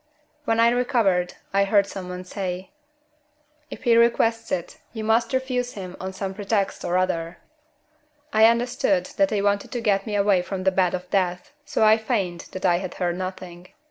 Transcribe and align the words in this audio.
When 0.45 0.59
I 0.59 0.69
recovered, 0.69 1.35
I 1.53 1.63
heard 1.63 1.85
some 1.85 2.09
one 2.09 2.23
say: 2.23 2.71
"If 3.69 3.83
he 3.83 3.95
requests 3.95 4.51
it, 4.51 4.79
you 4.93 5.03
must 5.03 5.31
refuse 5.31 5.73
him 5.73 5.95
on 5.99 6.11
some 6.11 6.33
pretext 6.33 6.83
or 6.83 6.97
other." 6.97 7.37
I 8.33 8.47
understood 8.49 9.05
that 9.17 9.29
they 9.29 9.43
wanted 9.43 9.71
to 9.73 9.79
get 9.79 10.07
me 10.07 10.15
away 10.15 10.41
from 10.41 10.63
the 10.63 10.71
bed 10.71 10.95
of 10.95 11.07
death 11.11 11.53
and 11.59 11.69
so 11.69 11.83
I 11.85 11.99
feigned 11.99 12.47
that 12.51 12.65
I 12.65 12.77
had 12.79 12.95
heard 12.95 13.15
nothing. 13.15 13.67